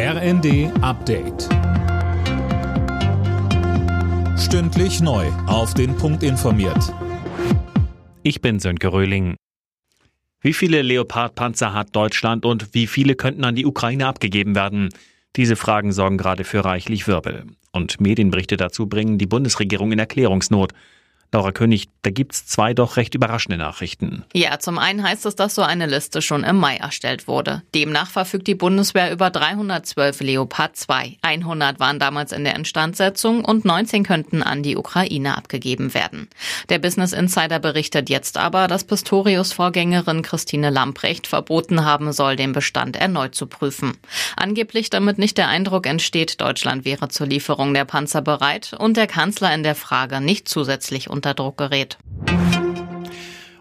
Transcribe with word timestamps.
RND 0.00 0.70
Update. 0.80 1.48
Stündlich 4.38 5.00
neu. 5.00 5.26
Auf 5.48 5.74
den 5.74 5.96
Punkt 5.96 6.22
informiert. 6.22 6.94
Ich 8.22 8.40
bin 8.40 8.60
Sönke 8.60 8.92
Röhling. 8.92 9.34
Wie 10.40 10.52
viele 10.52 10.82
Leopard-Panzer 10.82 11.74
hat 11.74 11.96
Deutschland 11.96 12.46
und 12.46 12.74
wie 12.74 12.86
viele 12.86 13.16
könnten 13.16 13.42
an 13.42 13.56
die 13.56 13.66
Ukraine 13.66 14.06
abgegeben 14.06 14.54
werden? 14.54 14.90
Diese 15.34 15.56
Fragen 15.56 15.90
sorgen 15.90 16.16
gerade 16.16 16.44
für 16.44 16.64
reichlich 16.64 17.08
Wirbel. 17.08 17.46
Und 17.72 18.00
Medienberichte 18.00 18.56
dazu 18.56 18.86
bringen 18.86 19.18
die 19.18 19.26
Bundesregierung 19.26 19.90
in 19.90 19.98
Erklärungsnot. 19.98 20.74
Laura 21.30 21.52
König, 21.52 21.90
da 22.02 22.10
gibt's 22.10 22.46
zwei 22.46 22.72
doch 22.72 22.96
recht 22.96 23.14
überraschende 23.14 23.58
Nachrichten. 23.58 24.24
Ja, 24.32 24.58
zum 24.58 24.78
einen 24.78 25.02
heißt 25.02 25.26
es, 25.26 25.36
dass 25.36 25.54
so 25.54 25.60
eine 25.60 25.84
Liste 25.84 26.22
schon 26.22 26.42
im 26.42 26.56
Mai 26.56 26.76
erstellt 26.76 27.28
wurde. 27.28 27.62
Demnach 27.74 28.10
verfügt 28.10 28.46
die 28.46 28.54
Bundeswehr 28.54 29.12
über 29.12 29.28
312 29.28 30.20
Leopard 30.20 30.76
2. 30.76 31.18
100 31.20 31.80
waren 31.80 31.98
damals 31.98 32.32
in 32.32 32.44
der 32.44 32.56
Instandsetzung 32.56 33.44
und 33.44 33.66
19 33.66 34.04
könnten 34.04 34.42
an 34.42 34.62
die 34.62 34.76
Ukraine 34.76 35.36
abgegeben 35.36 35.92
werden. 35.92 36.28
Der 36.70 36.78
Business 36.78 37.12
Insider 37.12 37.58
berichtet 37.58 38.08
jetzt 38.08 38.38
aber, 38.38 38.66
dass 38.66 38.84
Pistorius 38.84 39.52
Vorgängerin 39.52 40.22
Christine 40.22 40.70
Lamprecht 40.70 41.26
verboten 41.26 41.84
haben 41.84 42.12
soll, 42.12 42.36
den 42.36 42.52
Bestand 42.52 42.96
erneut 42.96 43.34
zu 43.34 43.46
prüfen. 43.46 43.98
Angeblich 44.36 44.88
damit 44.88 45.18
nicht 45.18 45.36
der 45.36 45.48
Eindruck 45.48 45.86
entsteht, 45.86 46.40
Deutschland 46.40 46.86
wäre 46.86 47.10
zur 47.10 47.26
Lieferung 47.26 47.74
der 47.74 47.84
Panzer 47.84 48.22
bereit 48.22 48.74
und 48.78 48.96
der 48.96 49.06
Kanzler 49.06 49.54
in 49.54 49.62
der 49.62 49.74
Frage 49.74 50.22
nicht 50.22 50.48
zusätzlich 50.48 51.10
unter 51.18 51.34
Druck 51.34 51.58
gerät. 51.58 51.98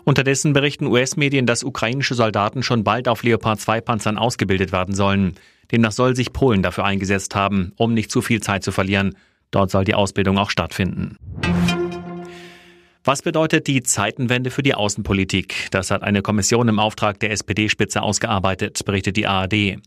Unterdessen 0.04 0.54
berichten 0.54 0.88
US-Medien, 0.88 1.46
dass 1.46 1.64
ukrainische 1.64 2.16
Soldaten 2.16 2.64
schon 2.64 2.84
bald 2.84 3.10
auf 3.10 3.24
Leopard 3.24 3.60
2 3.60 3.82
Panzern 3.82 4.18
ausgebildet 4.18 4.72
werden 4.72 4.96
sollen. 4.96 5.36
Demnach 5.72 5.92
soll 5.92 6.16
sich 6.16 6.32
Polen 6.32 6.64
dafür 6.64 6.86
eingesetzt 6.86 7.36
haben, 7.36 7.74
um 7.76 7.94
nicht 7.94 8.10
zu 8.10 8.22
viel 8.22 8.42
Zeit 8.42 8.64
zu 8.64 8.72
verlieren. 8.72 9.18
Dort 9.52 9.70
soll 9.72 9.84
die 9.84 9.96
Ausbildung 9.96 10.38
auch 10.38 10.50
stattfinden. 10.50 11.18
Was 13.04 13.22
bedeutet 13.22 13.68
die 13.68 13.84
Zeitenwende 13.84 14.52
für 14.52 14.64
die 14.64 14.76
Außenpolitik? 14.76 15.68
Das 15.72 15.92
hat 15.92 16.04
eine 16.04 16.22
Kommission 16.22 16.68
im 16.68 16.80
Auftrag 16.80 17.20
der 17.20 17.32
SPD-Spitze 17.32 18.02
ausgearbeitet, 18.02 18.86
berichtet 18.86 19.18
die 19.18 19.28
ARD. 19.28 19.78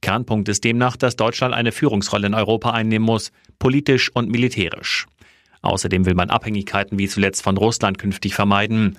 Kernpunkt 0.00 0.48
ist 0.48 0.64
demnach, 0.64 0.96
dass 0.96 1.16
Deutschland 1.16 1.54
eine 1.54 1.72
Führungsrolle 1.72 2.28
in 2.28 2.34
Europa 2.34 2.70
einnehmen 2.70 3.04
muss, 3.04 3.32
politisch 3.58 4.10
und 4.14 4.30
militärisch. 4.30 5.06
Außerdem 5.66 6.06
will 6.06 6.14
man 6.14 6.30
Abhängigkeiten 6.30 6.98
wie 6.98 7.08
zuletzt 7.08 7.42
von 7.42 7.56
Russland 7.56 7.98
künftig 7.98 8.34
vermeiden. 8.34 8.98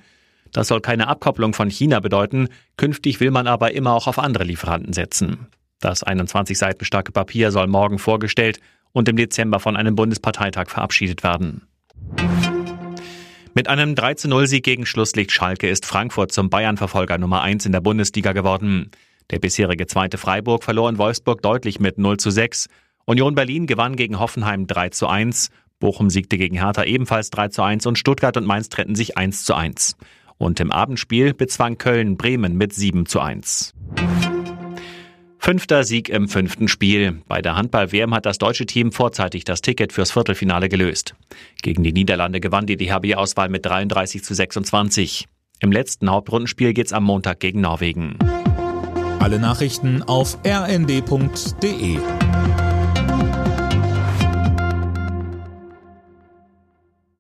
Das 0.52 0.68
soll 0.68 0.82
keine 0.82 1.08
Abkopplung 1.08 1.54
von 1.54 1.70
China 1.70 2.00
bedeuten, 2.00 2.50
künftig 2.78 3.20
will 3.20 3.32
man 3.32 3.48
aber 3.48 3.74
immer 3.74 3.94
auch 3.94 4.08
auf 4.08 4.20
andere 4.20 4.44
Lieferanten 4.44 4.94
setzen. 4.94 5.48
Das 5.80 6.04
21 6.04 6.58
Seiten 6.58 6.86
starke 6.86 7.12
Papier 7.12 7.52
soll 7.52 7.68
morgen 7.68 8.00
vorgestellt 8.00 8.60
und 8.92 9.08
im 9.08 9.16
Dezember 9.16 9.60
von 9.60 9.78
einem 9.78 9.96
Bundesparteitag 9.96 10.70
verabschiedet 10.70 11.24
werden. 11.24 11.68
Mit 13.54 13.68
einem 13.68 13.94
3-0-Sieg 13.94 14.64
gegen 14.64 14.86
Schlusslicht 14.86 15.32
Schalke 15.32 15.68
ist 15.70 15.86
Frankfurt 15.86 16.32
zum 16.32 16.50
Bayern-Verfolger 16.50 17.18
Nummer 17.18 17.42
1 17.42 17.66
in 17.66 17.72
der 17.72 17.82
Bundesliga 17.82 18.34
geworden. 18.34 18.92
Der 19.32 19.40
bisherige 19.40 19.88
zweite 19.88 20.18
Freiburg 20.18 20.64
verlor 20.64 20.90
in 20.90 20.98
Wolfsburg 20.98 21.42
deutlich 21.42 21.80
mit 21.80 21.98
0 21.98 22.18
zu 22.18 22.30
6. 22.30 22.68
Union 23.06 23.36
Berlin 23.36 23.68
gewann 23.68 23.96
gegen 23.96 24.20
Hoffenheim 24.20 24.68
3 24.68 24.90
zu 24.90 25.08
1 25.08 25.50
Bochum 25.80 26.10
siegte 26.10 26.38
gegen 26.38 26.58
Hertha 26.58 26.84
ebenfalls 26.84 27.30
3 27.30 27.50
zu 27.50 27.62
1 27.62 27.86
und 27.86 28.00
Stuttgart 28.00 28.36
und 28.38 28.46
Mainz 28.46 28.70
trennten 28.70 28.96
sich 28.96 29.18
1 29.18 29.44
zu 29.44 29.54
1. 29.54 29.96
Und 30.38 30.60
im 30.60 30.72
Abendspiel 30.72 31.34
bezwang 31.34 31.78
Köln 31.78 32.18
Bremen 32.18 32.58
mit 32.58 32.74
7 32.74 33.06
zu 33.06 33.20
1. 33.20 33.74
Fünfter 35.40 35.84
Sieg 35.84 36.10
im 36.10 36.28
fünften 36.28 36.68
Spiel. 36.68 37.22
Bei 37.28 37.42
der 37.42 37.56
Handball-WM 37.56 38.14
hat 38.14 38.26
das 38.26 38.38
deutsche 38.38 38.66
Team 38.66 38.92
vorzeitig 38.92 39.46
das 39.46 39.62
Ticket 39.62 39.94
fürs 39.94 40.12
Viertelfinale 40.12 40.68
gelöst. 40.68 41.16
Gegen 41.62 41.84
die 41.84 41.94
Niederlande 41.94 42.40
gewann 42.40 42.66
die 42.66 42.76
DHB-Auswahl 42.76 43.48
mit 43.48 43.66
33 43.66 44.24
zu 44.24 44.34
26. 44.34 45.28
Im 45.60 45.72
letzten 45.72 46.10
Hauptrundenspiel 46.10 46.74
geht's 46.74 46.92
am 46.92 47.04
Montag 47.04 47.40
gegen 47.40 47.62
Norwegen. 47.62 48.18
Alle 49.20 49.40
Nachrichten 49.40 50.04
auf 50.04 50.38
rnd.de 50.46 51.98